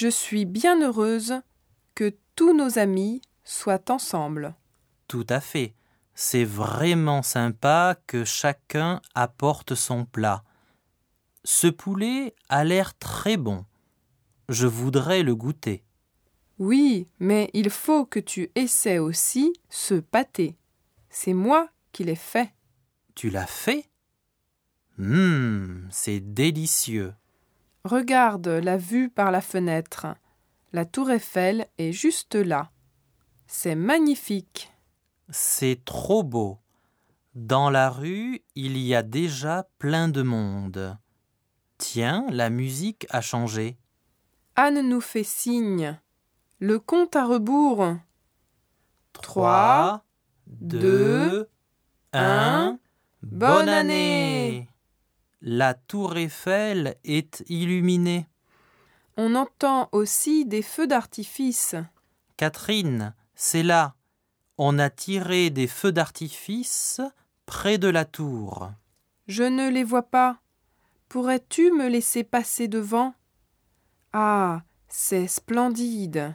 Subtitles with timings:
[0.00, 1.34] Je suis bien heureuse
[1.96, 4.54] que tous nos amis soient ensemble.
[5.08, 5.74] Tout à fait.
[6.14, 10.44] C'est vraiment sympa que chacun apporte son plat.
[11.42, 13.64] Ce poulet a l'air très bon.
[14.48, 15.82] Je voudrais le goûter.
[16.60, 20.56] Oui, mais il faut que tu essaies aussi ce pâté.
[21.10, 22.54] C'est moi qui l'ai fait.
[23.16, 23.90] Tu l'as fait?
[25.00, 27.14] Hum, c'est délicieux.
[27.88, 30.08] Regarde la vue par la fenêtre.
[30.74, 32.70] La tour Eiffel est juste là.
[33.46, 34.70] C'est magnifique.
[35.30, 36.58] C'est trop beau.
[37.34, 40.98] Dans la rue, il y a déjà plein de monde.
[41.78, 43.78] Tiens, la musique a changé.
[44.54, 45.98] Anne nous fait signe.
[46.58, 47.96] Le compte à rebours.
[49.14, 50.04] Trois,
[50.46, 51.48] deux,
[52.12, 52.78] un.
[53.22, 54.68] Bonne année
[55.40, 58.26] La tour Eiffel est illuminée.
[59.16, 61.76] On entend aussi des feux d'artifice.
[62.36, 63.94] Catherine, c'est là.
[64.58, 67.00] On a tiré des feux d'artifice
[67.46, 68.70] près de la tour.
[69.28, 70.40] Je ne les vois pas.
[71.08, 73.14] Pourrais-tu me laisser passer devant?
[74.12, 76.34] Ah, c'est splendide.